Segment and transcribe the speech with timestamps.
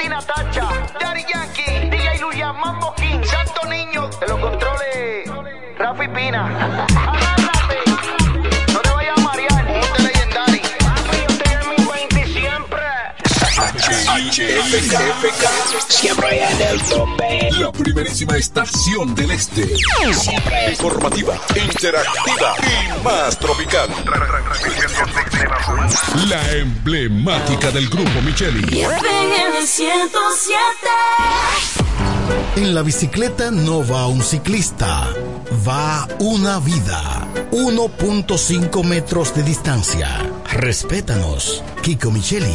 [0.00, 5.30] Latina Tacha, Daddy Yankee, DJ Luyan Mambo King, Santo Niño, de los controles,
[5.76, 7.46] Rafi Pina.
[21.56, 23.88] interactiva y más tropical.
[26.28, 28.84] La emblemática del grupo Micheli.
[32.56, 35.08] En la bicicleta no va un ciclista,
[35.66, 37.26] va una vida.
[37.52, 40.08] 1.5 metros de distancia.
[40.52, 41.62] Respétanos.
[41.82, 42.54] Kiko Micheli,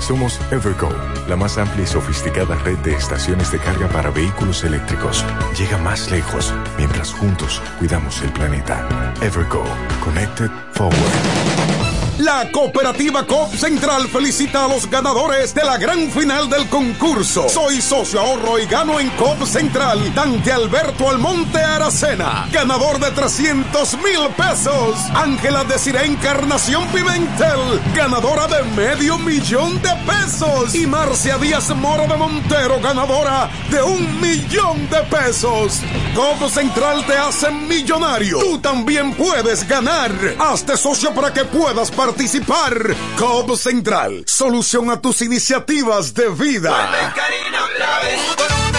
[0.00, 0.88] Somos Evergo,
[1.28, 5.24] la más amplia y sofisticada red de estaciones de carga para vehículos eléctricos.
[5.56, 9.14] Llega más lejos mientras juntos cuidamos el planeta.
[9.20, 9.62] Evergo,
[10.02, 11.89] Connected Forward.
[12.20, 17.48] La cooperativa COP Central felicita a los ganadores de la gran final del concurso.
[17.48, 20.14] Soy socio ahorro y gano en COP Central.
[20.14, 24.98] Dante Alberto Almonte Aracena, ganador de 300 mil pesos.
[25.14, 30.74] Ángela Desiree Encarnación Pimentel, ganadora de medio millón de pesos.
[30.74, 35.80] Y Marcia Díaz Moro de Montero, ganadora de un millón de pesos.
[36.14, 38.40] COP Central te hace millonario.
[38.40, 40.12] Tú también puedes ganar.
[40.38, 42.96] Hazte socio para que puedas participar participar.
[43.16, 46.90] Cobo Central, solución a tus iniciativas de vida.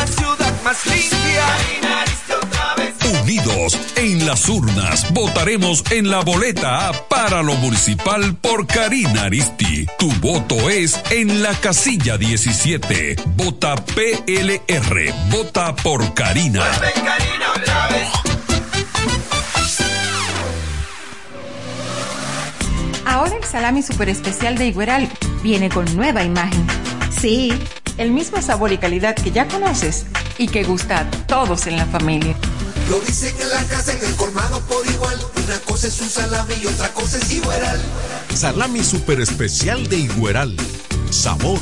[0.05, 1.45] ciudad más limpia.
[3.21, 9.87] Unidos en las urnas, votaremos en la boleta A para lo municipal por Karina Aristi.
[9.97, 13.15] Tu voto es en la casilla 17.
[13.37, 15.13] Vota PLR.
[15.29, 16.65] Vota por Karina.
[16.79, 18.40] Karina otra vez.
[23.11, 25.09] Ahora el salami super especial de Igueral
[25.43, 26.65] viene con nueva imagen.
[27.19, 27.51] Sí,
[27.97, 30.05] el mismo sabor y calidad que ya conoces
[30.37, 32.33] y que gusta a todos en la familia.
[32.89, 35.19] Lo dicen en la casa, en el colmado por igual.
[35.43, 37.81] Una cosa es un salami y otra cosa es Igueral.
[38.33, 40.55] Salami super especial de Igueral.
[41.09, 41.59] Sabor,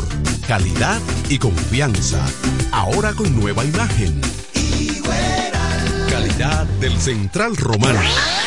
[0.47, 2.23] calidad y confianza.
[2.71, 4.21] Ahora con nueva imagen
[6.39, 7.99] del Central Romano.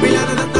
[0.00, 0.55] Pila de data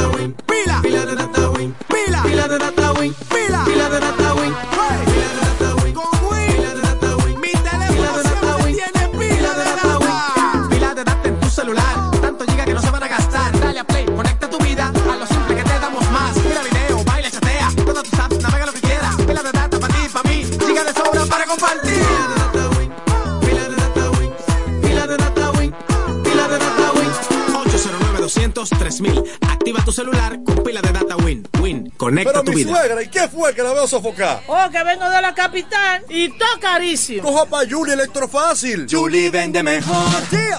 [32.07, 32.71] conecta Pero tu mi vida.
[32.79, 34.41] suegra, ¿y qué fue que la veo sofocar?
[34.47, 37.29] Oh, que vengo de la capital y todo carísimo.
[37.29, 38.87] Coja pa' Julie Electrofácil.
[38.89, 40.07] Julie vende mejor.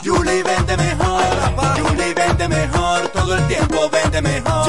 [0.04, 1.24] Julie vende mejor.
[1.80, 3.08] Julie vende mejor.
[3.14, 4.68] Todo el tiempo vende mejor.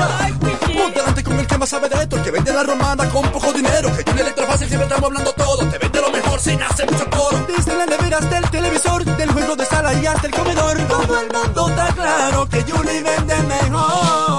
[0.79, 3.29] Ponte delante con el que más sabe de esto, el que vende la romana con
[3.33, 3.91] poco dinero.
[3.97, 5.69] Que Julie Electrofácil siempre estamos hablando todo.
[5.69, 7.45] Te vende lo mejor sin hacer mucho coro.
[7.49, 10.79] Desde las neveras del televisor, del juego de sala y hasta el comedor.
[10.87, 14.38] Todo el mundo está claro que Julie vende mejor.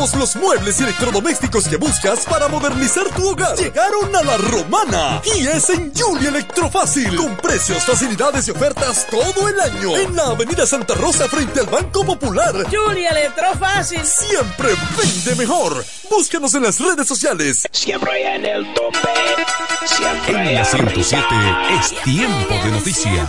[0.00, 5.20] Todos los muebles y electrodomésticos que buscas para modernizar tu hogar llegaron a la romana.
[5.36, 7.14] Y es en Julie Electrofácil.
[7.14, 9.94] Con precios, facilidades y ofertas todo el año.
[9.98, 12.64] En la Avenida Santa Rosa frente al Banco Popular.
[12.70, 14.00] Julia Electrofácil.
[14.06, 15.84] Siempre vende mejor.
[16.08, 17.68] Búscanos en las redes sociales.
[17.70, 18.96] Siempre en el tope.
[19.84, 21.26] Siempre En la 107
[21.78, 23.28] es tiempo de noticias.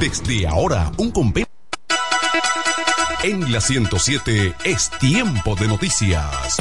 [0.00, 1.51] Desde ahora, un compendio.
[3.24, 6.58] En la 107 es tiempo de noticias.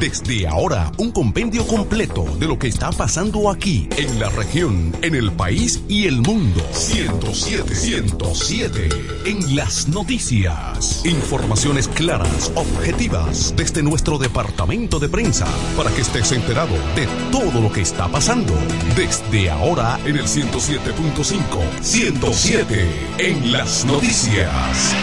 [0.00, 5.16] Desde ahora, un compendio completo de lo que está pasando aquí, en la región, en
[5.16, 6.64] el país y el mundo.
[6.70, 8.88] 107, 107.
[9.26, 11.04] En las noticias.
[11.04, 17.72] Informaciones claras, objetivas, desde nuestro departamento de prensa, para que estés enterado de todo lo
[17.72, 18.54] que está pasando.
[18.94, 21.82] Desde ahora, en el 107.5.
[21.82, 22.86] 107.
[23.18, 24.94] En las noticias.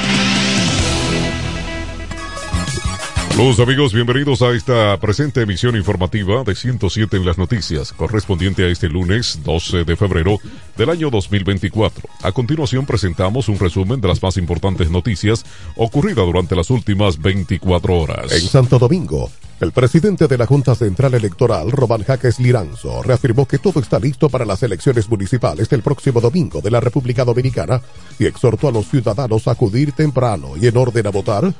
[3.38, 8.70] Los amigos, bienvenidos a esta presente emisión informativa de 107 en las noticias, correspondiente a
[8.70, 10.38] este lunes 12 de febrero
[10.78, 12.08] del año 2024.
[12.24, 15.44] A continuación presentamos un resumen de las más importantes noticias
[15.76, 18.32] ocurridas durante las últimas 24 horas.
[18.32, 19.30] En Santo Domingo,
[19.60, 24.30] el presidente de la Junta Central Electoral, Román Jaques Liranzo, reafirmó que todo está listo
[24.30, 27.82] para las elecciones municipales del próximo domingo de la República Dominicana
[28.18, 31.54] y exhortó a los ciudadanos a acudir temprano y en orden a votar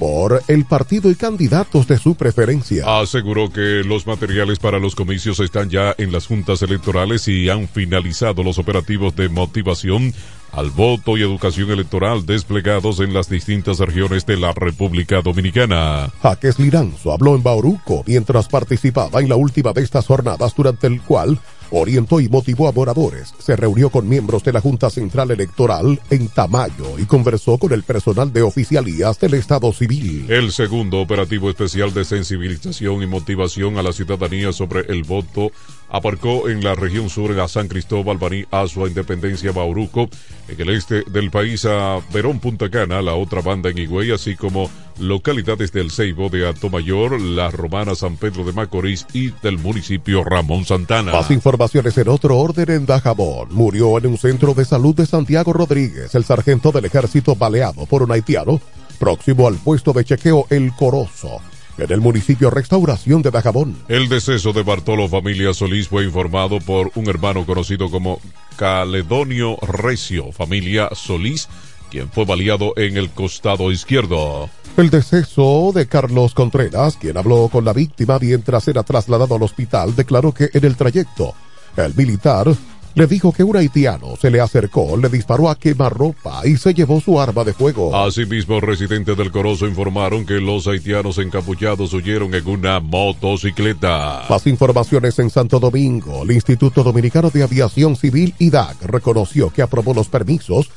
[0.00, 3.00] por el partido y candidatos de su preferencia.
[3.00, 7.68] Aseguró que los materiales para los comicios están ya en las juntas electorales y han
[7.68, 10.14] finalizado los operativos de motivación
[10.52, 16.10] al voto y educación electoral desplegados en las distintas regiones de la República Dominicana.
[16.22, 21.02] Jaques Liranzo habló en Bauruco mientras participaba en la última de estas jornadas durante el
[21.02, 21.38] cual
[21.70, 23.34] orientó y motivó a moradores.
[23.38, 27.82] Se reunió con miembros de la Junta Central Electoral en Tamayo y conversó con el
[27.82, 30.26] personal de oficialías del Estado Civil.
[30.28, 35.50] El segundo operativo especial de sensibilización y motivación a la ciudadanía sobre el voto
[35.88, 40.08] aparcó en la región sur a San Cristóbal, Baní, Azua, Independencia, Bauruco,
[40.48, 44.36] en el este del país a Verón, Punta Cana, la otra banda en Higüey, así
[44.36, 50.22] como localidades del Ceibo, de Atomayor, La Romana, San Pedro de Macorís y del municipio
[50.22, 51.12] Ramón Santana.
[51.12, 53.48] Más informaciones en otro orden en Dajabón.
[53.50, 58.02] Murió en un centro de salud de Santiago Rodríguez, el sargento del ejército baleado por
[58.02, 58.60] un haitiano,
[58.98, 61.40] próximo al puesto de chequeo El Corozo
[61.78, 63.76] en el municipio Restauración de Dajabón.
[63.88, 68.20] El deceso de Bartolo Familia Solís fue informado por un hermano conocido como
[68.56, 71.48] Caledonio Recio, familia Solís,
[71.90, 74.48] quien fue baleado en el costado izquierdo.
[74.76, 79.94] El deceso de Carlos Contreras, quien habló con la víctima mientras era trasladado al hospital,
[79.94, 81.34] declaró que en el trayecto,
[81.76, 82.46] el militar
[82.94, 87.00] le dijo que un haitiano se le acercó, le disparó a quemarropa y se llevó
[87.00, 87.94] su arma de fuego.
[87.96, 94.24] Asimismo, residentes del Corozo informaron que los haitianos encapuchados huyeron en una motocicleta.
[94.28, 96.24] Más informaciones en Santo Domingo.
[96.24, 100.68] El Instituto Dominicano de Aviación Civil, IDAC, reconoció que aprobó los permisos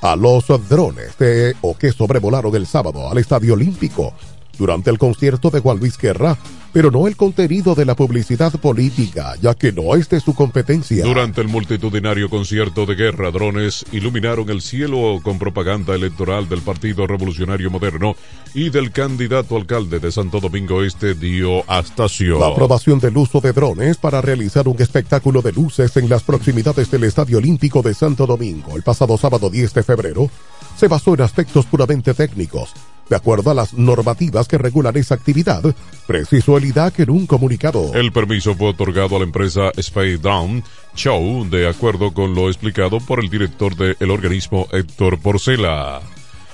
[0.00, 4.14] a los drones de, o que sobrevolaron el sábado al Estadio Olímpico.
[4.60, 6.36] Durante el concierto de Juan Luis Guerra,
[6.70, 11.02] pero no el contenido de la publicidad política, ya que no es de su competencia.
[11.02, 17.06] Durante el multitudinario concierto de guerra, drones iluminaron el cielo con propaganda electoral del Partido
[17.06, 18.14] Revolucionario Moderno
[18.54, 22.38] y del candidato alcalde de Santo Domingo Este, Dio Astacio.
[22.38, 26.90] La aprobación del uso de drones para realizar un espectáculo de luces en las proximidades
[26.90, 30.30] del Estadio Olímpico de Santo Domingo el pasado sábado 10 de febrero
[30.76, 32.74] se basó en aspectos puramente técnicos
[33.10, 35.62] de acuerdo a las normativas que regulan esa actividad,
[36.06, 37.92] precisó el IDAC en un comunicado.
[37.92, 40.62] El permiso fue otorgado a la empresa Space Down
[40.94, 46.00] Show, de acuerdo con lo explicado por el director del organismo Héctor Porcela.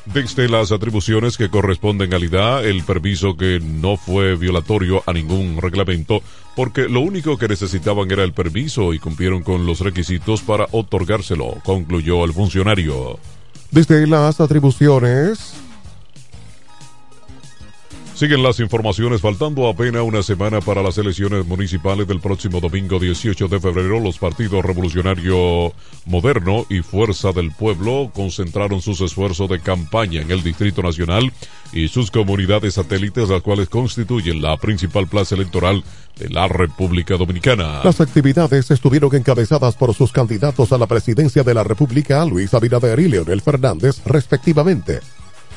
[0.06, 5.58] Desde las atribuciones que corresponden al IDA, el permiso que no fue violatorio a ningún
[5.60, 6.22] reglamento,
[6.54, 11.58] porque lo único que necesitaban era el permiso y cumplieron con los requisitos para otorgárselo,
[11.64, 13.18] concluyó el funcionario.
[13.72, 15.65] Desde las atribuciones,
[18.16, 23.46] Siguen las informaciones, faltando apenas una semana para las elecciones municipales del próximo domingo 18
[23.46, 24.00] de febrero.
[24.00, 25.74] Los partidos Revolucionario
[26.06, 31.30] Moderno y Fuerza del Pueblo concentraron sus esfuerzos de campaña en el Distrito Nacional
[31.74, 35.84] y sus comunidades satélites, las cuales constituyen la principal plaza electoral
[36.18, 37.82] de la República Dominicana.
[37.84, 42.98] Las actividades estuvieron encabezadas por sus candidatos a la presidencia de la República, Luis Abinader
[42.98, 45.00] y Leonel Fernández, respectivamente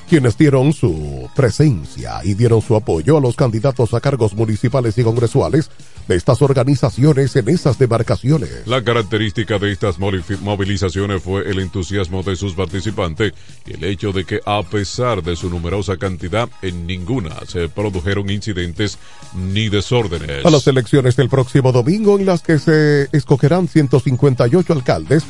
[0.09, 5.03] quienes dieron su presencia y dieron su apoyo a los candidatos a cargos municipales y
[5.03, 5.69] congresuales
[6.07, 8.65] de estas organizaciones en esas demarcaciones.
[8.65, 13.33] La característica de estas movilizaciones fue el entusiasmo de sus participantes
[13.67, 18.29] y el hecho de que a pesar de su numerosa cantidad, en ninguna se produjeron
[18.31, 18.97] incidentes
[19.35, 20.43] ni desórdenes.
[20.43, 25.23] A las elecciones del próximo domingo en las que se escogerán 158 alcaldes,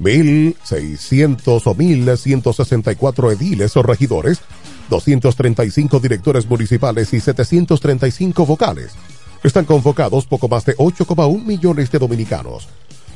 [0.00, 4.40] 1.600 o 1.164 ediles o regidores,
[4.90, 8.92] 235 directores municipales y 735 vocales.
[9.42, 12.68] Están convocados poco más de 8,1 millones de dominicanos.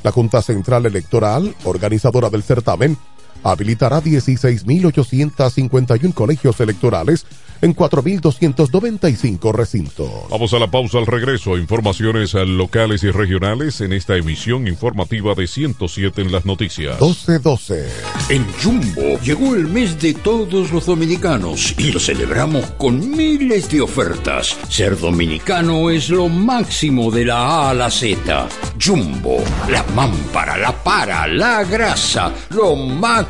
[0.02, 2.96] La Junta Central Electoral, organizadora del certamen,
[3.42, 7.26] habilitará 16.851 colegios electorales
[7.62, 10.10] en 4.295 recintos.
[10.30, 11.58] Vamos a la pausa al regreso.
[11.58, 16.98] Informaciones locales y regionales en esta emisión informativa de 107 en las noticias.
[16.98, 17.84] 12-12.
[18.30, 23.80] En Jumbo llegó el mes de todos los dominicanos y lo celebramos con miles de
[23.80, 24.56] ofertas.
[24.68, 28.48] Ser dominicano es lo máximo de la A a la Z.
[28.82, 33.29] Jumbo, la mámpara, la para, la grasa, lo máximo.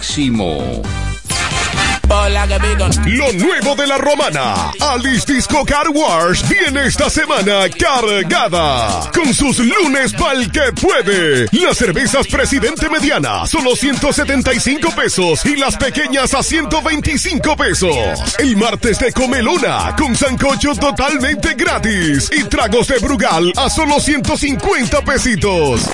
[3.06, 4.72] Lo nuevo de la romana.
[4.80, 9.10] Alice Disco Car Wars viene esta semana cargada.
[9.14, 11.46] Con sus lunes pa'l que puede.
[11.52, 18.36] Las cervezas Presidente Mediana solo 175 pesos y las pequeñas a 125 pesos.
[18.38, 25.02] El martes de Comelona con sancocho totalmente gratis y tragos de Brugal a solo 150
[25.02, 25.88] pesitos.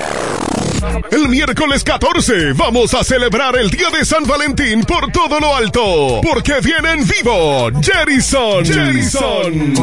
[1.11, 6.21] El miércoles 14 vamos a celebrar el Día de San Valentín por todo lo alto.
[6.23, 8.65] Porque viene en vivo Jerison.
[8.65, 9.75] Jerison.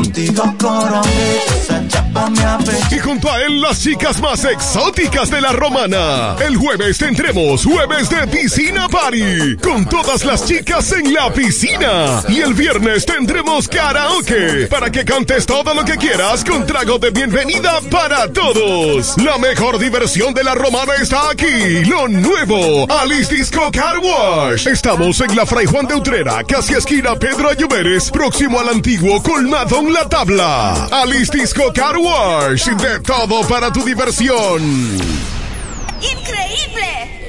[2.92, 6.36] Y junto a él las chicas más exóticas de la romana.
[6.46, 9.58] El jueves tendremos jueves de piscina party.
[9.58, 12.22] Con todas las chicas en la piscina.
[12.30, 14.68] Y el viernes tendremos karaoke.
[14.70, 19.18] Para que cantes todo lo que quieras con trago de bienvenida para todos.
[19.18, 21.86] La mejor diversión de la romana está aquí.
[21.86, 22.86] Lo nuevo.
[22.92, 24.68] Alice Disco Car Wash.
[24.68, 29.80] Estamos en la Fray Juan de Utrera, casi esquina Pedro Ayuberes, próximo al antiguo colmado
[29.80, 30.88] en la tabla.
[30.92, 32.68] Alice Disco Car Wash.
[32.70, 34.62] De todo para tu diversión.
[36.02, 37.24] ¡Increíble!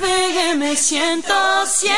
[0.00, 1.92] FM 107.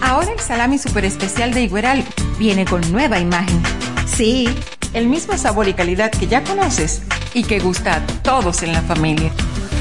[0.00, 2.04] Ahora el salami super especial de Igueral
[2.38, 3.62] viene con nueva imagen.
[4.06, 4.48] Sí,
[4.92, 7.00] el mismo sabor y calidad que ya conoces
[7.34, 9.32] y que gusta a todos en la familia.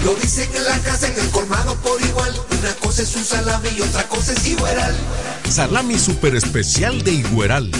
[0.03, 2.33] Lo dicen en la casa, en el colmado por igual.
[2.59, 4.95] Una cosa es un salami y otra cosa es Igueral.
[5.49, 7.71] Salami super especial de Igueral.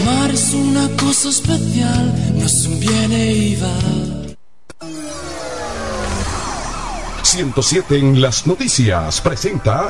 [0.02, 4.08] Amar es una cosa especial, no es un viene y va.
[7.22, 9.90] 107 en las noticias presenta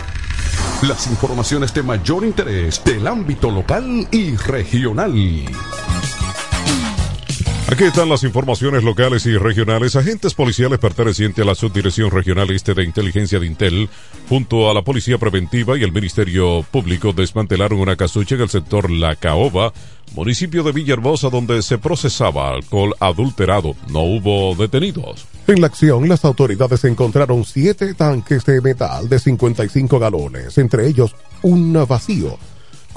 [0.82, 5.14] las informaciones de mayor interés del ámbito local y regional.
[7.70, 9.98] Aquí están las informaciones locales y regionales.
[9.98, 13.90] Agentes policiales pertenecientes a la Subdirección Regional Este de Inteligencia de Intel,
[14.30, 18.90] junto a la Policía Preventiva y el Ministerio Público, desmantelaron una casucha en el sector
[18.90, 19.74] La Caoba,
[20.16, 23.76] municipio de Villahermosa, donde se procesaba alcohol adulterado.
[23.90, 25.28] No hubo detenidos.
[25.48, 31.14] En la acción, las autoridades encontraron siete tanques de metal de 55 galones, entre ellos
[31.42, 32.40] un vacío,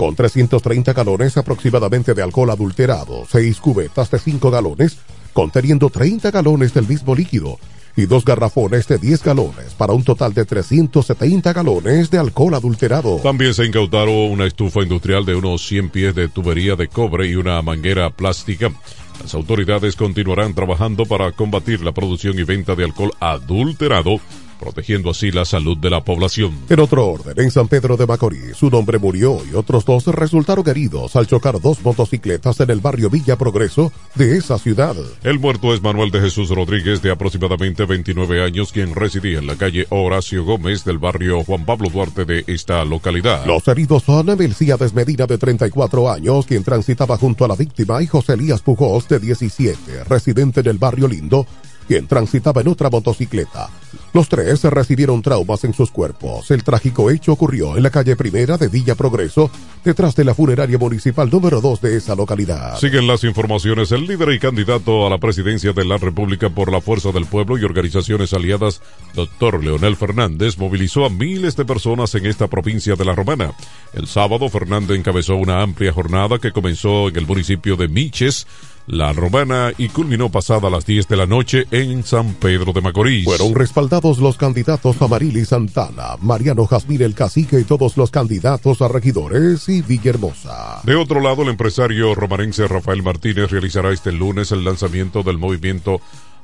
[0.00, 4.96] con 330 galones aproximadamente de alcohol adulterado, seis cubetas de 5 galones,
[5.34, 7.58] conteniendo 30 galones del mismo líquido,
[7.96, 13.18] y dos garrafones de 10 galones, para un total de 370 galones de alcohol adulterado.
[13.18, 17.34] También se incautaron una estufa industrial de unos 100 pies de tubería de cobre y
[17.34, 18.72] una manguera plástica.
[19.20, 24.18] Las autoridades continuarán trabajando para combatir la producción y venta de alcohol adulterado,
[24.60, 26.58] protegiendo así la salud de la población.
[26.68, 30.68] En otro orden, en San Pedro de Macorís, un hombre murió y otros dos resultaron
[30.68, 34.94] heridos al chocar dos motocicletas en el barrio Villa Progreso de esa ciudad.
[35.22, 39.56] El muerto es Manuel de Jesús Rodríguez, de aproximadamente 29 años, quien residía en la
[39.56, 43.46] calle Horacio Gómez del barrio Juan Pablo Duarte de esta localidad.
[43.46, 48.06] Los heridos son Melcíades Medina, de 34 años, quien transitaba junto a la víctima, y
[48.06, 51.46] José Elías Pujós, de 17, residente en el barrio Lindo,
[51.90, 53.68] quien transitaba en otra motocicleta.
[54.12, 56.48] Los tres recibieron traumas en sus cuerpos.
[56.52, 59.50] El trágico hecho ocurrió en la calle primera de Villa Progreso,
[59.84, 62.78] detrás de la funeraria municipal número 2 de esa localidad.
[62.78, 63.90] Siguen las informaciones.
[63.90, 67.58] El líder y candidato a la presidencia de la República por la Fuerza del Pueblo
[67.58, 68.80] y organizaciones aliadas,
[69.16, 73.52] doctor Leonel Fernández, movilizó a miles de personas en esta provincia de La Romana.
[73.94, 78.46] El sábado, Fernández encabezó una amplia jornada que comenzó en el municipio de Miches,
[78.86, 83.24] la Romana y culminó pasada las 10 de la noche en San Pedro de Macorís.
[83.24, 88.88] Fueron respaldados los candidatos Amarili Santana, Mariano Jazmín el Cacique y todos los candidatos a
[88.88, 90.80] regidores y Villahermosa.
[90.84, 96.00] De otro lado, el empresario romanense Rafael Martínez realizará este lunes el lanzamiento del movimiento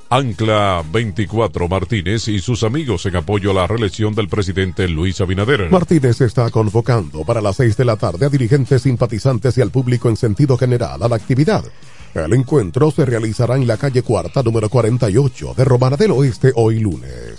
[0.09, 5.69] Ancla 24 Martínez y sus amigos en apoyo a la reelección del presidente Luis Abinader.
[5.71, 10.09] Martínez está convocando para las 6 de la tarde a dirigentes simpatizantes y al público
[10.09, 11.65] en sentido general a la actividad.
[12.25, 16.81] El encuentro se realizará en la calle cuarta número 48 de Romana del Oeste hoy
[16.81, 17.37] lunes.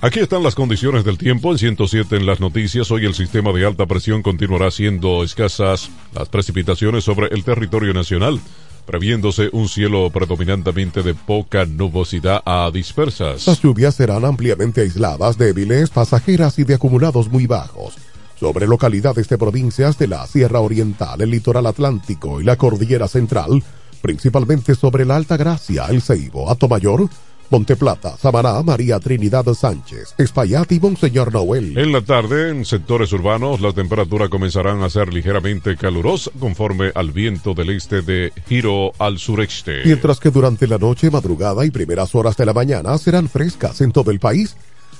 [0.00, 2.90] Aquí están las condiciones del tiempo en 107 en las noticias.
[2.92, 8.40] Hoy el sistema de alta presión continuará siendo escasas las precipitaciones sobre el territorio nacional,
[8.86, 13.46] previéndose un cielo predominantemente de poca nubosidad a dispersas.
[13.48, 17.96] Las lluvias serán ampliamente aisladas, débiles, pasajeras y de acumulados muy bajos
[18.38, 23.62] sobre localidades de provincias de la Sierra Oriental, el litoral atlántico y la cordillera central,
[24.04, 27.08] principalmente sobre la Alta Gracia, El Ceibo, Atomayor,
[27.48, 31.78] Monteplata, Samaná, María Trinidad Sánchez, Espaillat y Monseñor Noel.
[31.78, 37.12] En la tarde, en sectores urbanos, las temperaturas comenzarán a ser ligeramente calurosas conforme al
[37.12, 39.80] viento del este de giro al sureste.
[39.86, 43.90] Mientras que durante la noche, madrugada y primeras horas de la mañana serán frescas en
[43.90, 44.54] todo el país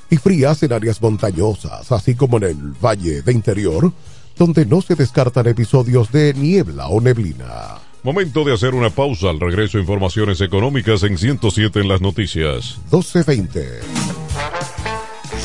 [0.09, 3.93] y frías en áreas montañosas, así como en el valle de interior,
[4.39, 7.94] donde no se descartan episodios de niebla o neblina.
[8.05, 12.77] Momento de hacer una pausa al regreso informaciones económicas en 107 en las noticias.
[12.93, 13.81] 1220.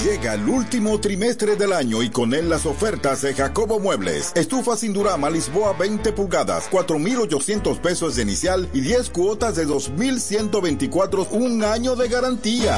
[0.04, 4.34] Llega el último trimestre del año y con él las ofertas de Jacobo Muebles.
[4.36, 11.30] Estufa sin Durama Lisboa 20 pulgadas, 4.800 pesos de inicial y 10 cuotas de 2.124,
[11.32, 12.78] un año de garantía.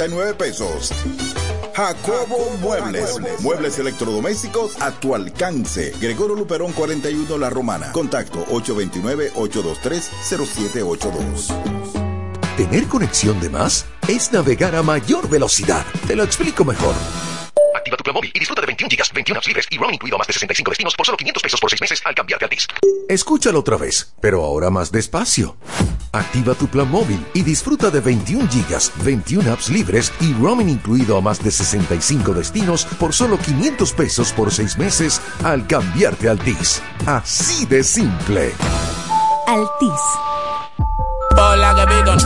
[0.01, 0.91] 12.339 pesos.
[1.75, 3.19] Jacobo Muebles.
[3.41, 5.93] Muebles electrodomésticos a tu alcance.
[5.99, 7.91] Gregorio Luperón 41 La Romana.
[7.91, 11.47] Contacto 829-823-0782.
[12.57, 15.85] Tener conexión de más es navegar a mayor velocidad.
[16.07, 16.95] Te lo explico mejor.
[17.81, 20.15] Activa tu plan móvil y disfruta de 21 gigas, 21 apps libres y roaming incluido
[20.15, 22.49] a más de 65 destinos por solo 500 pesos por 6 meses al cambiarte a
[22.49, 22.67] TIS.
[23.09, 25.57] Escúchalo otra vez, pero ahora más despacio.
[26.11, 31.17] Activa tu plan móvil y disfruta de 21 gigas, 21 apps libres y roaming incluido
[31.17, 36.37] a más de 65 destinos por solo 500 pesos por 6 meses al cambiarte al
[36.37, 36.83] TIS.
[37.07, 38.53] Así de simple.
[39.47, 40.01] Altis.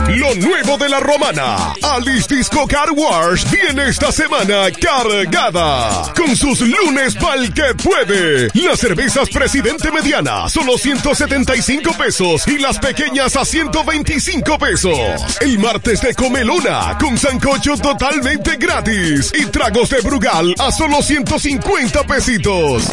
[0.08, 1.74] Lo nuevo de la romana.
[1.82, 6.12] Alice Disco Car Wash viene esta semana cargada.
[6.14, 8.48] Con sus lunes pa'l que puede.
[8.54, 15.38] Las cervezas Presidente Mediana solo 175 pesos y las pequeñas a 125 pesos.
[15.40, 22.04] El martes de Comelona con sancocho totalmente gratis y tragos de Brugal a solo 150
[22.04, 22.90] pesitos.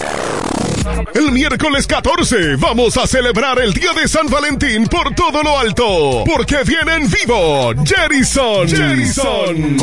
[1.13, 6.23] El miércoles 14 vamos a celebrar el Día de San Valentín por todo lo alto.
[6.25, 8.67] Porque viene en vivo Jerison.
[8.67, 9.77] Jerison.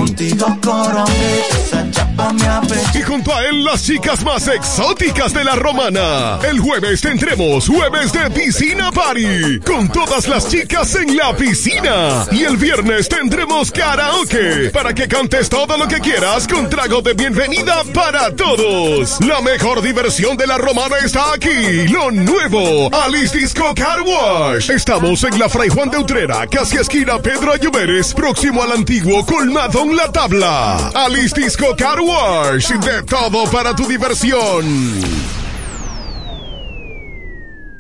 [2.95, 6.39] Y junto a él las chicas más exóticas de la romana.
[6.49, 9.61] El jueves tendremos jueves de piscina party.
[9.61, 12.27] Con todas las chicas en la piscina.
[12.31, 14.71] Y el viernes tendremos karaoke.
[14.73, 19.19] Para que cantes todo lo que quieras con trago de bienvenida para todos.
[19.21, 21.89] La mejor diversión de la romana está aquí.
[21.89, 22.89] Lo nuevo.
[22.95, 24.71] Alice Disco Car Wash.
[24.71, 29.83] Estamos en la Fray Juan de Utrera, casi esquina Pedro Ayuberes, próximo al antiguo colmado
[29.83, 30.89] en la tabla.
[30.95, 32.73] Alice Disco Car Wash.
[32.73, 35.40] De todo para tu diversión.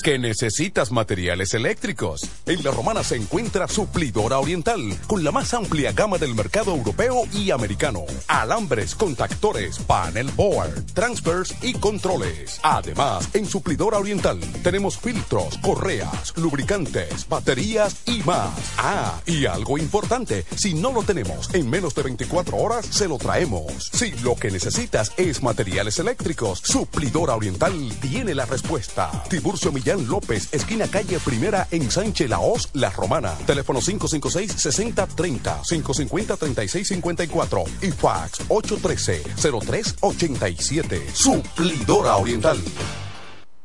[0.02, 2.28] Que necesitas materiales eléctricos.
[2.46, 7.24] En La Romana se encuentra Suplidora Oriental, con la más amplia gama del mercado europeo
[7.32, 8.04] y americano.
[8.28, 12.60] Alambres, contactores, panel board, transfers y controles.
[12.62, 18.50] Además, en Suplidora Oriental tenemos filtros, correas, lubricantes, baterías y más.
[18.78, 23.18] Ah, y algo importante, si no lo tenemos en menos de 24 horas, se lo
[23.18, 23.90] traemos.
[23.92, 29.10] Si lo que necesitas es materiales eléctricos, Suplidora Oriental tiene la respuesta.
[29.28, 33.34] Tiburcio Millán López, esquina calle Primera en Sánchez Laos, La Romana.
[33.46, 41.12] Teléfono 556-6030, 550-3654 y fax 813-0387.
[41.12, 42.58] Suplidora Oriental.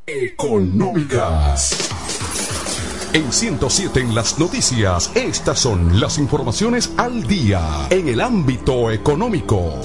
[0.06, 1.90] Económicas.
[3.12, 9.80] En 107 en las noticias, estas son las informaciones al día en el ámbito económico.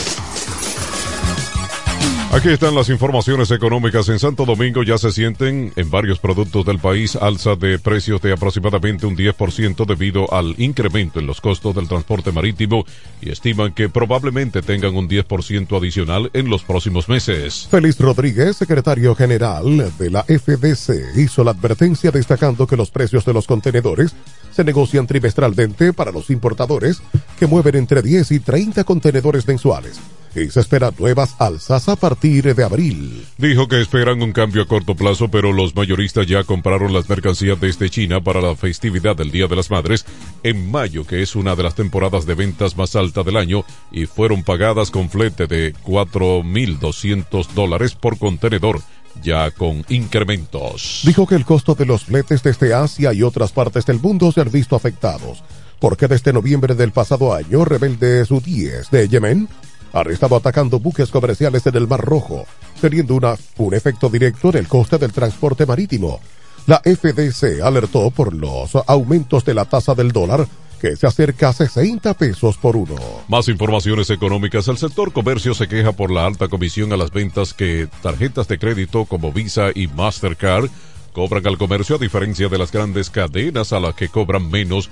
[2.34, 4.08] Aquí están las informaciones económicas.
[4.08, 8.32] En Santo Domingo ya se sienten en varios productos del país alza de precios de
[8.32, 12.86] aproximadamente un 10% debido al incremento en los costos del transporte marítimo
[13.20, 17.68] y estiman que probablemente tengan un 10% adicional en los próximos meses.
[17.70, 23.34] Félix Rodríguez, secretario general de la FDC, hizo la advertencia destacando que los precios de
[23.34, 24.16] los contenedores
[24.52, 27.02] se negocian trimestralmente para los importadores
[27.38, 30.00] que mueven entre 10 y 30 contenedores mensuales
[30.34, 33.26] se esperan nuevas alzas a partir de abril.
[33.38, 37.60] Dijo que esperan un cambio a corto plazo, pero los mayoristas ya compraron las mercancías
[37.60, 40.06] desde China para la festividad del Día de las Madres
[40.44, 44.06] en mayo, que es una de las temporadas de ventas más alta del año, y
[44.06, 48.82] fueron pagadas con flete de 4.200 dólares por contenedor
[49.22, 51.02] ya con incrementos.
[51.04, 54.42] Dijo que el costo de los fletes desde Asia y otras partes del mundo se
[54.42, 55.44] han visto afectados,
[55.80, 59.50] porque desde noviembre del pasado año, rebeldes hutíes de Yemen
[59.94, 62.46] han estado atacando buques comerciales en el Mar Rojo,
[62.80, 66.20] teniendo una, un efecto directo en el coste del transporte marítimo.
[66.68, 70.48] La FDC alertó por los aumentos de la tasa del dólar
[70.80, 72.96] que se acerca a 60 pesos por uno.
[73.28, 74.68] Más informaciones económicas.
[74.68, 78.58] El sector comercio se queja por la alta comisión a las ventas que tarjetas de
[78.58, 80.70] crédito como Visa y Mastercard
[81.14, 84.90] cobran al comercio a diferencia de las grandes cadenas a las que cobran menos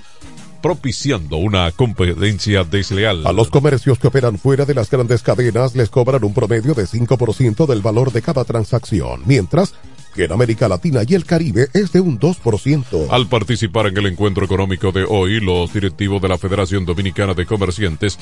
[0.60, 3.26] propiciando una competencia desleal.
[3.26, 6.84] A los comercios que operan fuera de las grandes cadenas les cobran un promedio de
[6.84, 9.74] 5% del valor de cada transacción, mientras
[10.14, 13.08] que en América Latina y el Caribe es de un 2%.
[13.10, 17.46] Al participar en el encuentro económico de hoy, los directivos de la Federación Dominicana de
[17.46, 18.18] Comerciantes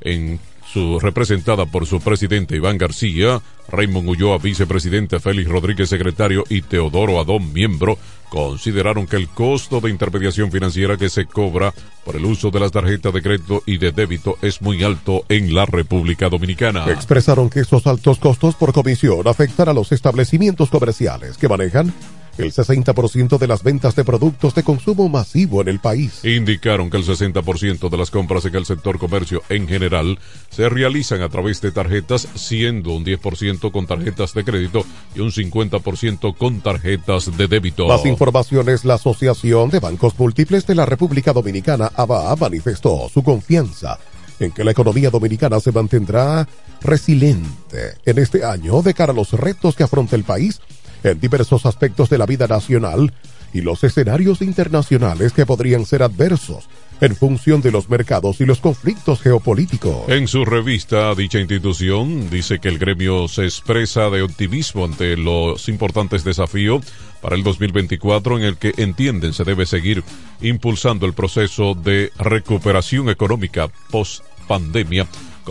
[0.00, 0.40] en
[0.72, 7.20] su representada por su presidente Iván García, Raymond Ulloa, vicepresidente, Félix Rodríguez, secretario, y Teodoro
[7.20, 11.72] Adón, miembro, consideraron que el costo de intermediación financiera que se cobra
[12.04, 15.54] por el uso de las tarjetas de crédito y de débito es muy alto en
[15.54, 16.90] la República Dominicana.
[16.90, 21.92] Expresaron que esos altos costos por comisión afectan a los establecimientos comerciales que manejan
[22.38, 26.24] el 60% de las ventas de productos de consumo masivo en el país.
[26.24, 30.18] Indicaron que el 60% de las compras en el sector comercio en general
[30.50, 35.30] se realizan a través de tarjetas, siendo un 10% con tarjetas de crédito y un
[35.30, 37.88] 50% con tarjetas de débito.
[37.88, 43.98] Más informaciones, la Asociación de Bancos Múltiples de la República Dominicana, ABA, manifestó su confianza
[44.40, 46.46] en que la economía dominicana se mantendrá
[46.80, 50.60] resiliente en este año de cara a los retos que afronta el país
[51.02, 53.12] en diversos aspectos de la vida nacional
[53.52, 56.68] y los escenarios internacionales que podrían ser adversos
[57.00, 60.08] en función de los mercados y los conflictos geopolíticos.
[60.08, 65.68] En su revista, dicha institución dice que el gremio se expresa de optimismo ante los
[65.68, 66.84] importantes desafíos
[67.20, 70.02] para el 2024 en el que entienden se debe seguir
[70.40, 75.06] impulsando el proceso de recuperación económica post pandemia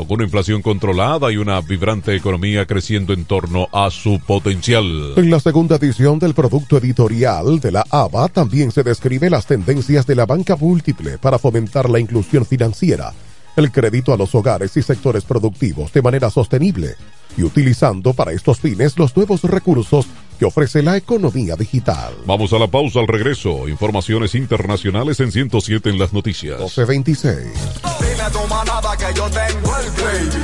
[0.05, 5.13] con una inflación controlada y una vibrante economía creciendo en torno a su potencial.
[5.15, 10.05] En la segunda edición del producto editorial de la ABA también se describe las tendencias
[10.05, 13.13] de la banca múltiple para fomentar la inclusión financiera,
[13.55, 16.95] el crédito a los hogares y sectores productivos de manera sostenible
[17.37, 20.07] y utilizando para estos fines los nuevos recursos
[20.37, 22.13] que ofrece la economía digital.
[22.25, 23.67] Vamos a la pausa al regreso.
[23.67, 26.59] Informaciones internacionales en 107 en las noticias.
[26.59, 28.16] 1226.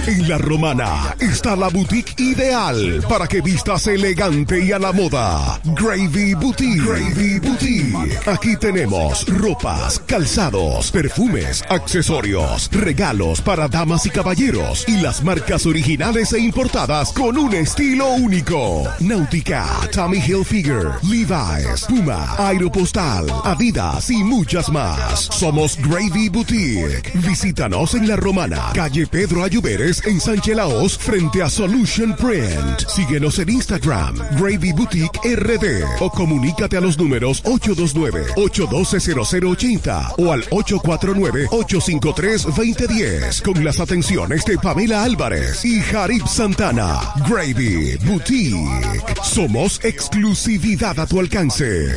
[0.07, 5.59] En La Romana está la boutique ideal para que vistas elegante y a la moda.
[5.65, 6.81] Gravy Boutique.
[6.81, 8.19] Gravy Boutique.
[8.25, 16.31] Aquí tenemos ropas, calzados, perfumes, accesorios, regalos para damas y caballeros y las marcas originales
[16.31, 18.83] e importadas con un estilo único.
[19.01, 25.19] Náutica, Tommy Hilfiger, Levi's, Puma, Aeropostal, Adidas y muchas más.
[25.19, 27.11] Somos Gravy Boutique.
[27.15, 32.87] Visítanos en La Romana, calle Pedro Ayuberes en Sánchez Laos, frente a Solution Print.
[32.87, 43.41] Síguenos en Instagram, Gravy Boutique RD o comunícate a los números 829-812-0080 o al 849-853-2010
[43.41, 46.99] con las atenciones de Pamela Álvarez y Jarib Santana.
[47.27, 49.03] Gravy Boutique.
[49.23, 51.95] Somos exclusividad a tu alcance.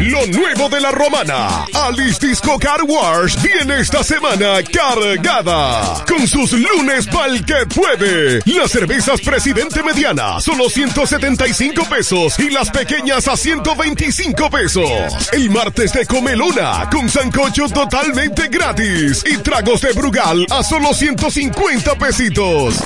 [0.00, 1.66] Lo nuevo de la romana.
[1.72, 6.04] Alice Disco Car Wash viene esta semana cargada.
[6.06, 8.40] Con sus lunes pa'l que puede.
[8.46, 15.30] Las cervezas Presidente Mediana solo 175 pesos y las pequeñas a 125 pesos.
[15.32, 21.94] El martes de Comelona con sancocho totalmente gratis y tragos de Brugal a solo 150
[21.96, 22.82] pesitos.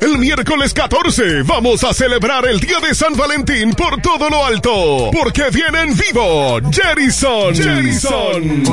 [0.00, 5.10] El miércoles 14 vamos a celebrar el Día de San Valentín por todo lo alto,
[5.12, 7.54] porque viene en vivo Jerison.
[7.54, 8.64] Jerison.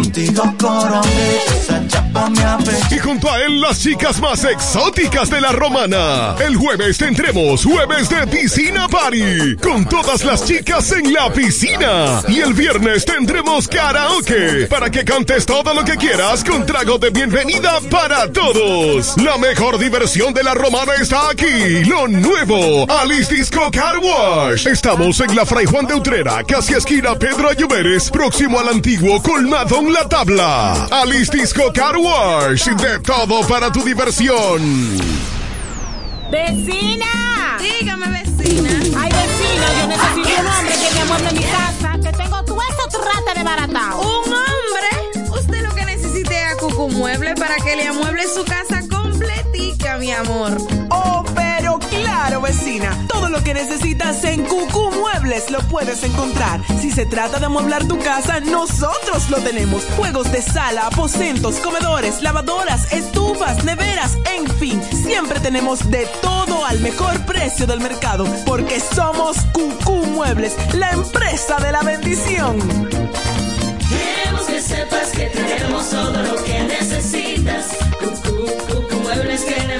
[2.92, 6.36] Y junto a él las chicas más exóticas de la romana.
[6.40, 12.22] El jueves tendremos jueves de piscina party, con todas las chicas en la piscina.
[12.28, 17.10] Y el viernes tendremos karaoke, para que cantes todo lo que quieras con trago de
[17.10, 19.18] bienvenida para todos.
[19.18, 24.68] La mejor diversión de la romana está aquí, lo nuevo, Alice Disco Car Wash.
[24.68, 29.80] Estamos en la Fray Juan de Utrera, casi esquina Pedro Ayuberes, próximo al antiguo colmado
[29.80, 30.86] en la tabla.
[30.92, 34.98] Alice Disco Car Wash, de todo para tu diversión.
[36.32, 37.58] ¡Vecina!
[37.60, 38.70] Dígame, vecina.
[38.98, 43.00] Ay, vecina, yo necesito un hombre que me amueble mi casa, que tengo todo eso
[43.02, 44.00] trata de baratado.
[44.02, 45.30] ¿Un hombre?
[45.40, 49.98] Usted lo que necesite es a Cucu Mueble para que le amueble su casa completica,
[49.98, 50.58] mi amor.
[50.90, 51.45] Oh, pero
[52.16, 52.98] claro, vecina.
[53.08, 56.62] Todo lo que necesitas en Cucú Muebles lo puedes encontrar.
[56.80, 59.84] Si se trata de amueblar tu casa, nosotros lo tenemos.
[59.98, 64.82] Juegos de sala, aposentos, comedores, lavadoras, estufas, neveras, en fin.
[64.92, 68.26] Siempre tenemos de todo al mejor precio del mercado.
[68.46, 72.58] Porque somos Cucú Muebles, la empresa de la bendición.
[73.90, 77.66] Queremos que sepas que tenemos todo lo que necesitas.
[78.00, 79.80] Cucú, Cucú Muebles tiene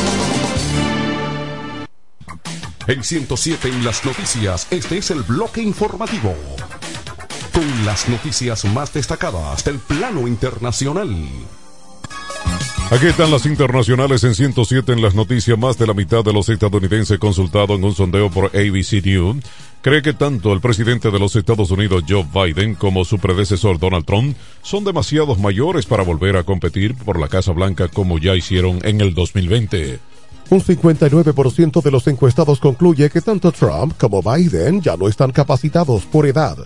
[2.87, 6.35] En 107 en las noticias, este es el bloque informativo.
[7.53, 11.15] Con las noticias más destacadas del plano internacional.
[12.89, 15.57] Aquí están las internacionales en 107 en las noticias.
[15.57, 19.37] Más de la mitad de los estadounidenses consultados en un sondeo por ABC News
[19.81, 24.05] cree que tanto el presidente de los Estados Unidos Joe Biden como su predecesor Donald
[24.05, 28.79] Trump son demasiados mayores para volver a competir por la Casa Blanca como ya hicieron
[28.83, 29.99] en el 2020.
[30.49, 36.03] Un 59% de los encuestados concluye que tanto Trump como Biden ya no están capacitados
[36.03, 36.57] por edad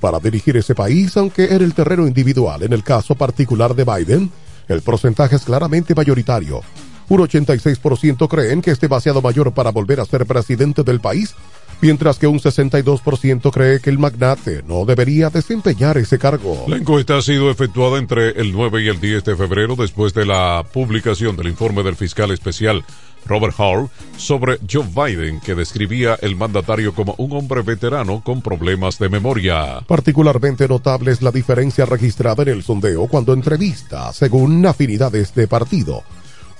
[0.00, 4.30] para dirigir ese país, aunque en el terreno individual, en el caso particular de Biden,
[4.68, 6.60] el porcentaje es claramente mayoritario.
[7.08, 11.34] Un 86% creen que es demasiado mayor para volver a ser presidente del país,
[11.80, 16.64] mientras que un 62% cree que el magnate no debería desempeñar ese cargo.
[16.66, 20.24] La encuesta ha sido efectuada entre el 9 y el 10 de febrero después de
[20.24, 22.84] la publicación del informe del fiscal especial
[23.26, 28.98] Robert Hall sobre Joe Biden, que describía el mandatario como un hombre veterano con problemas
[28.98, 29.80] de memoria.
[29.86, 36.02] Particularmente notable es la diferencia registrada en el sondeo cuando entrevista, según afinidades de partido.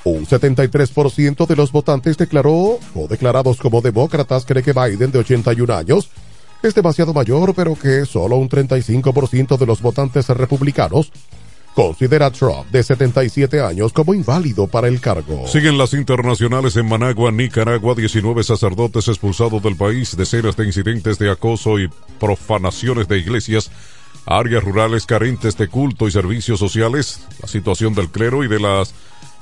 [0.05, 5.73] Un 73% de los votantes declaró o declarados como demócratas cree que Biden, de 81
[5.73, 6.11] años,
[6.63, 11.11] es demasiado mayor, pero que solo un 35% de los votantes republicanos
[11.75, 15.47] considera a Trump, de 77 años, como inválido para el cargo.
[15.47, 21.31] Siguen las internacionales en Managua, Nicaragua, 19 sacerdotes expulsados del país, decenas de incidentes de
[21.31, 23.71] acoso y profanaciones de iglesias,
[24.27, 28.95] áreas rurales carentes de culto y servicios sociales, la situación del clero y de las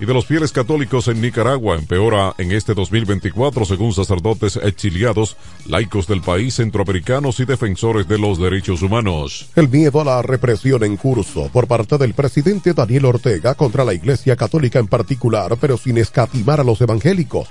[0.02, 5.36] y de los fieles católicos en Nicaragua empeora en este 2024 según sacerdotes exiliados,
[5.66, 9.48] laicos del país, centroamericanos y defensores de los derechos humanos.
[9.54, 13.94] El miedo a la represión en curso por parte del presidente Daniel Ortega contra la
[13.94, 17.48] Iglesia Católica en particular, pero sin escatimar a los evangélicos,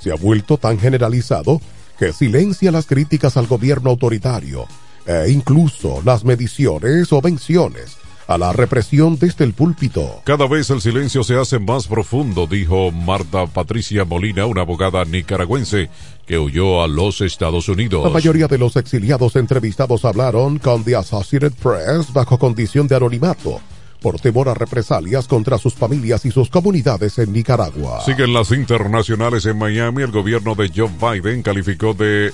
[0.00, 1.60] se ha vuelto tan generalizado
[1.96, 4.66] que silencia las críticas al gobierno autoritario
[5.06, 10.22] e incluso las mediciones o menciones a la represión desde el púlpito.
[10.24, 15.90] Cada vez el silencio se hace más profundo, dijo Marta Patricia Molina, una abogada nicaragüense
[16.26, 18.04] que huyó a los Estados Unidos.
[18.04, 23.60] La mayoría de los exiliados entrevistados hablaron con The Associated Press bajo condición de anonimato
[24.04, 28.02] por temor a represalias contra sus familias y sus comunidades en Nicaragua.
[28.04, 30.02] Siguen las internacionales en Miami.
[30.02, 32.30] El gobierno de Joe Biden calificó de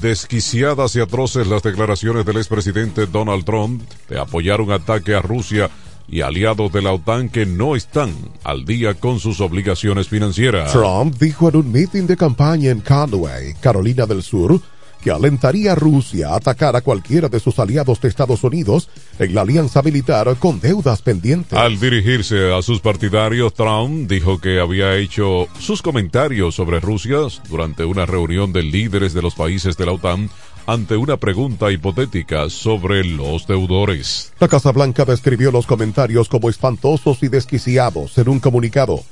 [0.00, 5.70] desquiciadas y atroces las declaraciones del expresidente Donald Trump de apoyar un ataque a Rusia
[6.08, 10.72] y aliados de la OTAN que no están al día con sus obligaciones financieras.
[10.72, 14.60] Trump dijo en un meeting de campaña en Conway, Carolina del Sur,
[15.02, 19.34] que alentaría a Rusia a atacar a cualquiera de sus aliados de Estados Unidos en
[19.34, 21.58] la alianza militar con deudas pendientes.
[21.58, 27.00] Al dirigirse a sus partidarios, Trump dijo que había hecho sus comentarios sobre Rusia
[27.48, 30.30] durante una reunión de líderes de los países de la OTAN
[30.66, 34.32] ante una pregunta hipotética sobre los deudores.
[34.38, 39.02] La Casa Blanca describió los comentarios como espantosos y desquiciados en un comunicado.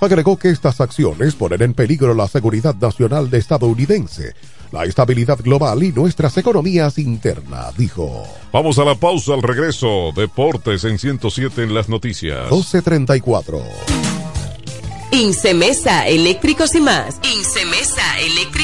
[0.00, 4.34] Agregó que estas acciones ponen en peligro la seguridad nacional de estadounidense
[4.72, 8.24] la estabilidad global y nuestras economías internas, dijo.
[8.52, 10.12] Vamos a la pausa al regreso.
[10.14, 12.50] Deportes en 107 en las noticias.
[12.50, 13.62] 1234.
[15.12, 17.20] Incemesa Eléctricos y más.
[17.36, 18.63] Incemesa Eléctricos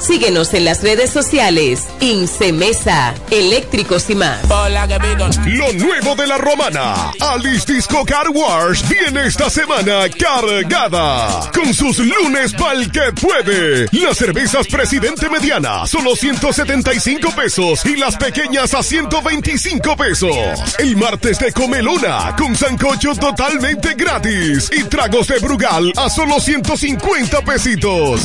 [0.00, 1.86] Síguenos en las redes sociales.
[2.00, 4.40] Incemesa, eléctricos y más.
[4.48, 7.12] Lo nuevo de la romana.
[7.20, 11.50] Alice Disco Car Wars viene esta semana cargada.
[11.52, 13.86] Con sus lunes pa'l que puede.
[13.92, 17.84] Las cervezas Presidente Mediana, solo 175 pesos.
[17.84, 20.34] Y las pequeñas a 125 pesos.
[20.78, 24.70] El martes de Comelona, con sancocho totalmente gratis.
[24.72, 28.22] Y tragos de Brugal a solo 150 pesitos.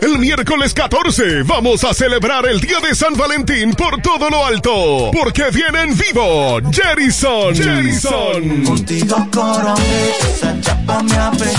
[0.00, 5.10] El miércoles 14 vamos a celebrar el Día de San Valentín por todo lo alto,
[5.12, 7.54] porque viene en vivo Jerison.
[7.54, 8.64] Jerison.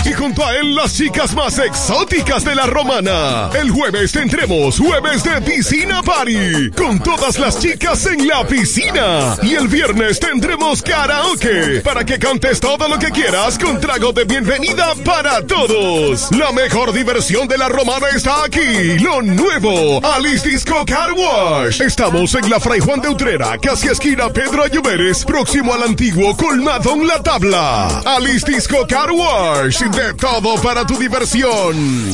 [0.06, 3.50] Y junto a él las chicas más exóticas de la romana.
[3.60, 9.36] El jueves tendremos jueves de piscina party, con todas las chicas en la piscina.
[9.44, 14.24] Y el viernes tendremos karaoke, para que cantes todo lo que quieras con trago de
[14.26, 16.32] bienvenida para todos.
[16.32, 19.00] La mejor diversión de la romana está aquí.
[19.00, 21.82] Lo nuevo, Alice Disco Car Wash.
[21.82, 26.94] Estamos en la Fray Juan de Utrera, casi esquina Pedro Ayuberes, próximo al antiguo colmado
[26.94, 28.02] en la tabla.
[28.06, 32.12] Alice Disco Car Wash, de todo para tu diversión.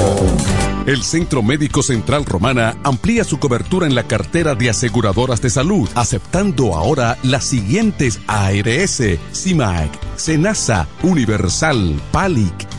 [0.86, 5.88] El Centro Médico Central Romana amplía su cobertura en la cartera de aseguradoras de salud,
[5.94, 12.79] aceptando ahora las siguientes ARS, CIMAC, SENASA, Universal, PALIC,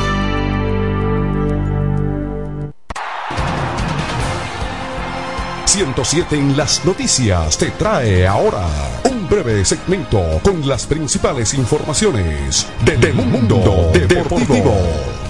[5.71, 8.67] 107 en las noticias te trae ahora
[9.09, 15.20] un breve segmento con las principales informaciones de, de Mundo Deportivo.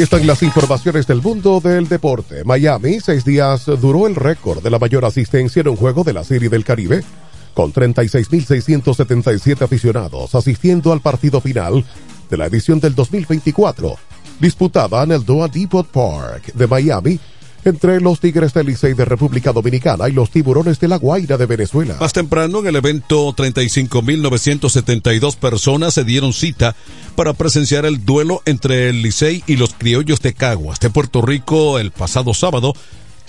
[0.00, 2.42] Aquí están las informaciones del mundo del deporte.
[2.44, 6.24] Miami, seis días duró el récord de la mayor asistencia en un juego de la
[6.24, 7.04] Serie del Caribe,
[7.52, 11.84] con 36.677 aficionados asistiendo al partido final
[12.30, 13.98] de la edición del 2024,
[14.40, 17.20] disputada en el Doha Depot Park de Miami,
[17.64, 21.46] entre los Tigres del Licey de República Dominicana y los Tiburones de la Guaira de
[21.46, 21.96] Venezuela.
[22.00, 26.74] Más temprano en el evento, 35.972 personas se dieron cita
[27.16, 31.78] para presenciar el duelo entre el Licey y los Criollos de Caguas de Puerto Rico
[31.78, 32.74] el pasado sábado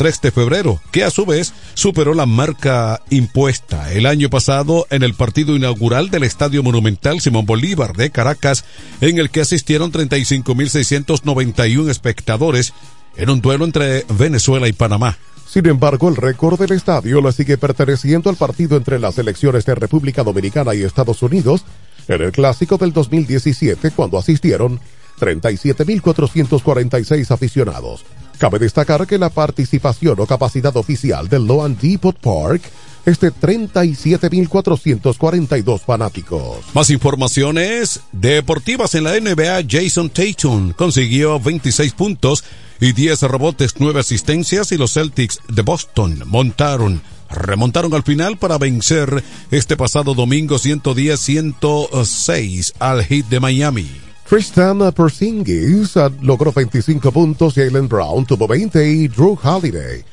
[0.01, 5.03] 3 de febrero, que a su vez superó la marca impuesta el año pasado en
[5.03, 8.65] el partido inaugural del Estadio Monumental Simón Bolívar de Caracas,
[8.99, 12.73] en el que asistieron 35.691 espectadores
[13.15, 15.17] en un duelo entre Venezuela y Panamá.
[15.47, 19.75] Sin embargo, el récord del estadio le sigue perteneciendo al partido entre las selecciones de
[19.75, 21.65] República Dominicana y Estados Unidos
[22.07, 24.79] en el clásico del 2017 cuando asistieron
[25.19, 28.05] 37.446 aficionados.
[28.37, 32.61] Cabe destacar que la participación o capacidad oficial del Loan Depot Park
[33.05, 36.57] es de 37.442 fanáticos.
[36.73, 39.63] Más informaciones deportivas en la NBA.
[39.69, 42.43] Jason Tatum consiguió 26 puntos
[42.79, 48.57] y 10 rebotes, 9 asistencias y los Celtics de Boston montaron remontaron al final para
[48.57, 53.89] vencer este pasado domingo 110-106 al hit de Miami.
[54.27, 60.03] Tristan Porzingis logró 25 puntos, Jalen Brown tuvo 20 y Drew Holiday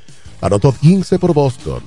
[0.40, 1.82] anotó 15 por Boston,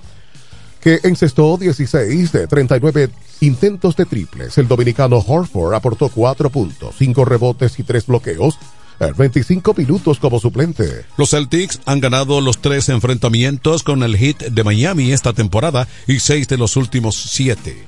[0.82, 3.10] que encestó 16 de 39
[3.42, 4.58] intentos de triples.
[4.58, 8.58] El dominicano Horford aportó 4 puntos, 5 rebotes y 3 bloqueos,
[9.00, 11.06] en 25 minutos como suplente.
[11.18, 16.20] Los Celtics han ganado los tres enfrentamientos con el hit de Miami esta temporada y
[16.20, 17.88] seis de los últimos siete.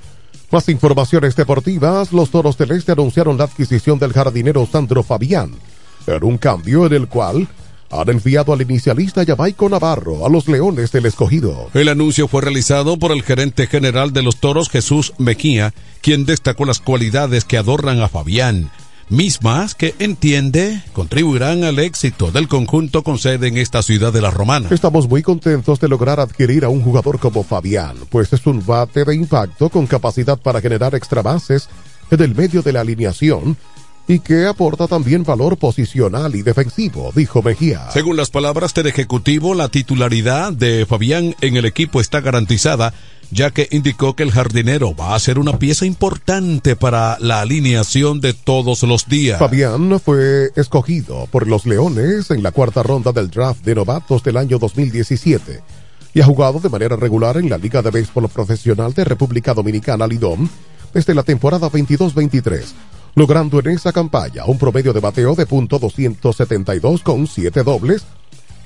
[0.51, 5.51] Más informaciones deportivas, los Toros del Este anunciaron la adquisición del jardinero Sandro Fabián,
[6.07, 7.47] en un cambio en el cual
[8.01, 11.69] han enviado al inicialista Jamaico Navarro a los Leones del Escogido.
[11.73, 16.65] El anuncio fue realizado por el gerente general de los Toros Jesús Mejía, quien destacó
[16.65, 18.71] las cualidades que adornan a Fabián,
[19.09, 24.31] mismas que entiende contribuirán al éxito del conjunto con sede en esta ciudad de la
[24.31, 24.69] Romana.
[24.71, 29.05] Estamos muy contentos de lograr adquirir a un jugador como Fabián, pues es un bate
[29.05, 31.69] de impacto con capacidad para generar extra bases
[32.11, 33.57] en el medio de la alineación
[34.08, 37.89] y que aporta también valor posicional y defensivo, dijo Mejía.
[37.91, 42.93] Según las palabras del Ejecutivo, la titularidad de Fabián en el equipo está garantizada,
[43.32, 48.20] ya que indicó que el jardinero va a ser una pieza importante para la alineación
[48.20, 49.39] de todos los días.
[49.39, 54.38] Fabián fue escogido por los Leones en la cuarta ronda del draft de novatos del
[54.38, 55.62] año 2017
[56.14, 60.06] y ha jugado de manera regular en la Liga de Béisbol Profesional de República Dominicana
[60.06, 60.47] Lidom
[60.93, 62.66] desde la temporada 22-23
[63.16, 68.05] logrando en esa campaña un promedio de bateo de punto .272 con 7 dobles,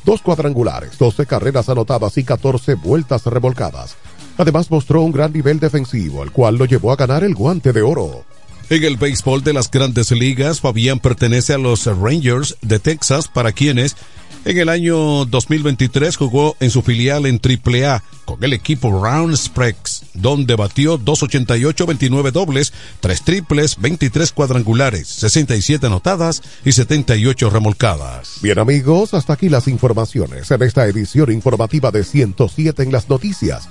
[0.05, 3.97] dos cuadrangulares, 12 carreras anotadas y 14 vueltas revolcadas.
[4.37, 7.81] Además mostró un gran nivel defensivo, el cual lo llevó a ganar el guante de
[7.81, 8.23] oro.
[8.69, 13.53] En el béisbol de las grandes ligas, Fabián pertenece a los Rangers de Texas, para
[13.53, 13.95] quienes
[14.43, 20.03] en el año 2023 jugó en su filial en AAA con el equipo Round Sprex,
[20.13, 28.39] donde batió 288, 29 dobles, 3 triples, 23 cuadrangulares, 67 anotadas y 78 remolcadas.
[28.41, 33.69] Bien amigos, hasta aquí las informaciones en esta edición informativa de 107 en las noticias.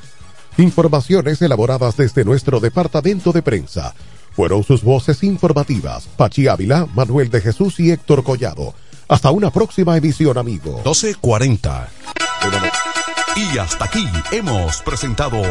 [0.57, 3.94] Informaciones elaboradas desde nuestro departamento de prensa.
[4.37, 8.74] Fueron sus voces informativas, Pachi Ávila, Manuel de Jesús y Héctor Collado.
[9.09, 10.72] Hasta una próxima emisión, amigo.
[10.84, 11.89] 1240.
[13.34, 15.43] Y hasta aquí hemos presentado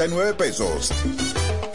[0.00, 0.92] 12,330 pesos.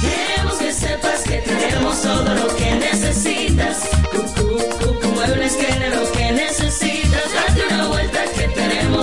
[0.00, 3.88] Queremos que sepas que tenemos todo lo que necesitas.
[4.12, 7.22] Cucu, cucu, muebles tiene lo que necesitas.
[7.34, 8.27] Date una vuelta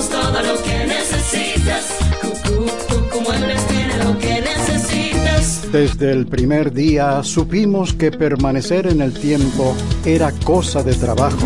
[0.05, 1.97] tenemos todo lo que necesitas.
[2.43, 5.71] Cucu, muebles tiene lo que necesitas.
[5.71, 9.75] Desde el primer día supimos que permanecer en el tiempo
[10.05, 11.45] era cosa de trabajo.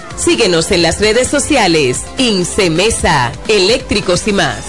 [0.15, 2.01] Síguenos en las redes sociales.
[2.17, 4.59] Incemesa, eléctricos y más.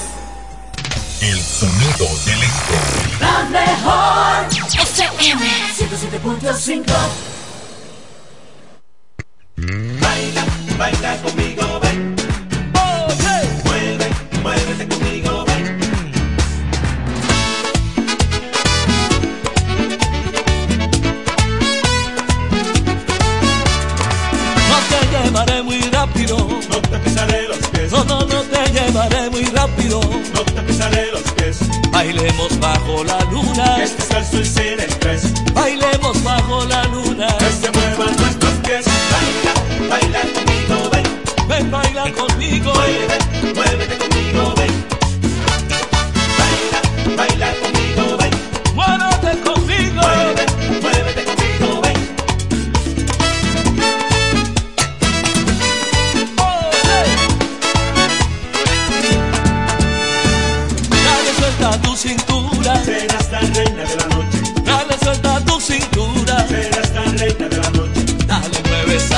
[1.21, 2.75] El sonido del esto.
[3.21, 4.47] La mejor
[4.83, 5.45] FM
[5.77, 6.85] 107.5.
[10.01, 10.45] Baila,
[10.79, 11.92] baila conmigo, ven.
[29.31, 30.01] Muy rápido.
[30.35, 31.59] No te pisaré los pies.
[31.91, 33.77] Bailemos bajo la luna.
[33.77, 35.33] Que este salso y sin estrés.
[35.53, 37.27] Bailemos bajo la luna.
[37.39, 38.85] Que se muevan nuestros pies.
[39.11, 41.49] Baila, baila conmigo, ven.
[41.49, 42.73] Ven, baila conmigo.
[42.75, 43.52] Mueve, muévete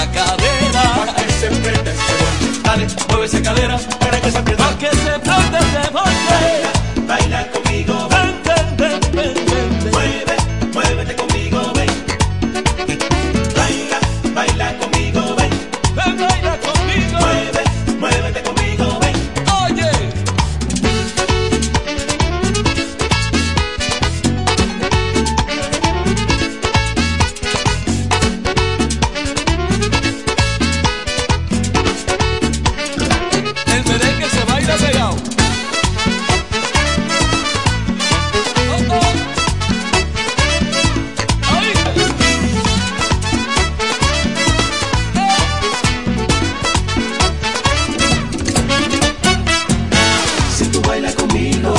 [0.04, 0.82] esa cadera.
[1.06, 2.60] Pa' que se prenda este bolche.
[2.62, 3.78] Dale, mueve esa cadera.
[4.00, 4.68] Para que se pierda.
[4.68, 6.23] Pa' que se prenda este bolche.
[51.44, 51.74] Conmigo,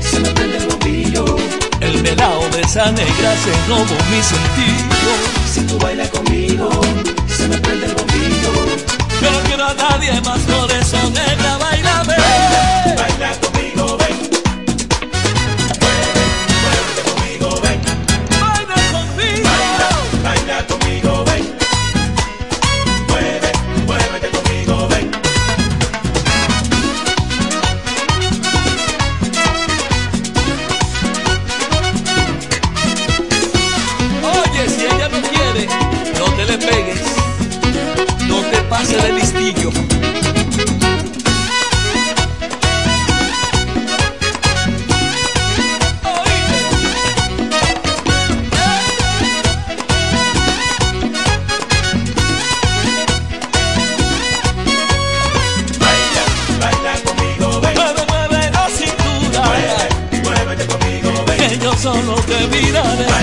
[0.00, 1.36] se me prende el bombillo.
[1.80, 5.12] El melao de esa negra se robó mi sentido.
[5.52, 6.70] Si tú bailas conmigo,
[7.28, 8.52] se me prende el bombillo.
[9.20, 11.58] Yo no quiero a nadie más, por eso negra,
[62.26, 63.13] te miraré.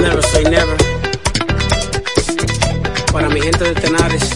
[0.00, 0.76] Never say never.
[3.12, 4.30] Para mi gente de Tenares.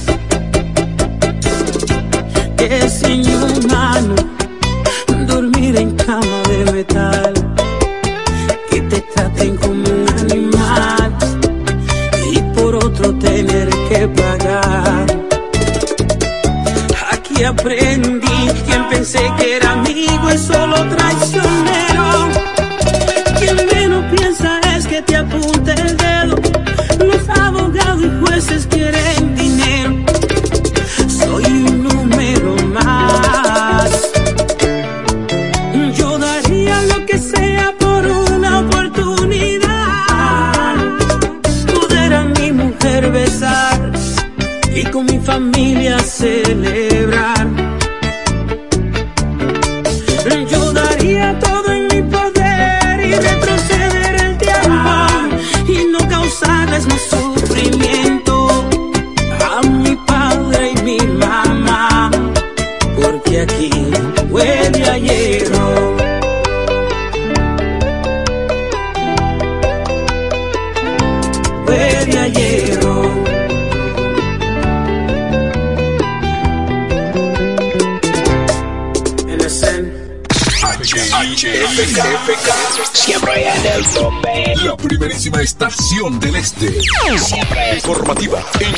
[2.58, 4.14] Es inhumano
[5.26, 7.32] dormir en cama de metal.
[8.68, 11.16] Que te traten como un animal.
[12.30, 15.06] Y por otro tener que pagar.
[17.10, 21.13] Aquí aprendí quien pensé que era amigo es solo traicionero.
[28.44, 30.04] Jueces quieren dinero.
[31.08, 34.12] Soy un número más.
[35.96, 39.68] Yo daría lo que sea por una oportunidad.
[41.74, 43.92] Poder a mi mujer besar
[44.74, 46.83] y con mi familia celebrar.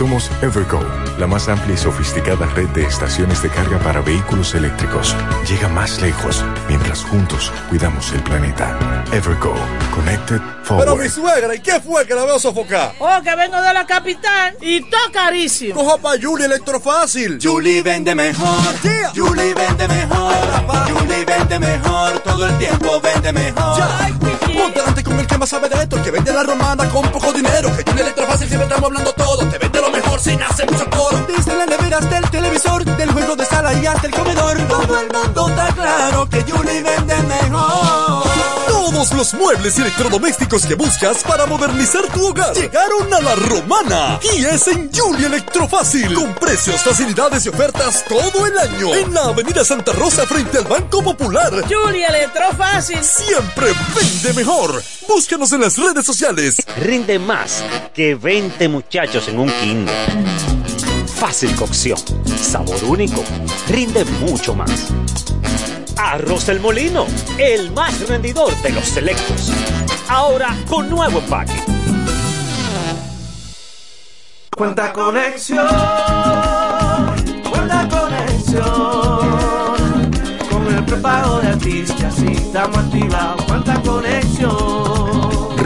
[0.00, 0.80] Somos Evergo,
[1.18, 5.14] la más amplia y sofisticada red de estaciones de carga para vehículos eléctricos.
[5.46, 9.04] Llega más lejos mientras juntos cuidamos el planeta.
[9.12, 9.54] Evergo,
[9.94, 11.02] Connected Pero Forward.
[11.02, 12.94] mi suegra, ¿y qué fue que la veo sofocar?
[12.98, 15.74] Oh, que vengo de la capital y todo carísimo.
[15.74, 17.38] Coja pa' Julie Electrofácil.
[17.38, 18.56] Julie vende mejor.
[19.14, 20.34] Julie vende mejor.
[20.94, 22.18] Julie vende mejor.
[22.20, 23.82] Todo el tiempo vende mejor.
[24.74, 27.74] Delante el que más sabe de esto, el que vende la romana con poco dinero.
[27.76, 29.48] Que Julie Electrofácil siempre estamos hablando todo.
[29.48, 31.26] Te vende lo mejor sin hacer mucho coro.
[31.26, 34.58] Desde la nevera hasta el televisor, del juego de sala y hasta el comedor.
[34.68, 38.29] Todo el mundo está claro que Julie vende mejor.
[39.00, 44.20] Todos los muebles y electrodomésticos que buscas para modernizar tu hogar llegaron a la romana.
[44.36, 46.12] Y es en Julie Electrofácil.
[46.12, 48.94] Con precios, facilidades y ofertas todo el año.
[48.94, 51.50] En la Avenida Santa Rosa frente al Banco Popular.
[51.66, 53.02] Julia Electrofácil.
[53.02, 54.82] Siempre vende mejor.
[55.08, 56.56] Búscanos en las redes sociales.
[56.76, 59.96] Rinde más que 20 muchachos en un kinder.
[61.06, 61.98] Fácil cocción,
[62.38, 63.24] sabor único,
[63.66, 64.92] rinde mucho más.
[66.02, 69.52] Arroz del Molino, el más rendidor de los selectos.
[70.08, 71.52] Ahora con nuevo empaque.
[74.56, 75.68] Cuenta conexión.
[77.50, 78.64] Cuenta conexión.
[80.50, 83.44] Con el prepago de artistas y estamos activados.
[83.44, 85.09] Cuenta conexión.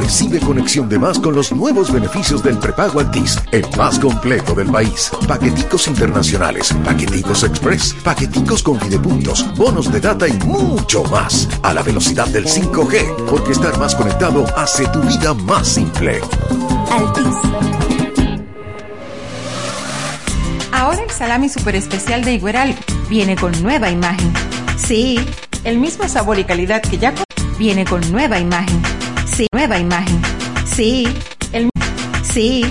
[0.04, 4.70] Recibe conexión de más con los nuevos beneficios del prepago Altis, el más completo del
[4.70, 5.10] país.
[5.26, 11.48] Paqueticos internacionales, paqueticos express, paqueticos con fidepuntos, bonos de data y mucho más.
[11.62, 16.20] A la velocidad del 5G, porque estar más conectado hace tu vida más simple.
[16.92, 17.36] Altis.
[20.70, 22.76] Ahora el salami super especial de Igueral
[23.08, 24.34] viene con nueva imagen.
[24.76, 25.18] Sí,
[25.64, 27.14] el mismo sabor y calidad que ya
[27.58, 28.82] viene con nueva imagen.
[29.26, 30.20] Sí, nueva imagen.
[30.66, 31.06] Sí,
[31.52, 31.70] el
[32.22, 32.64] sí,